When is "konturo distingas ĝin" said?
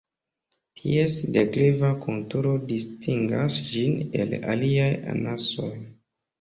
2.07-4.03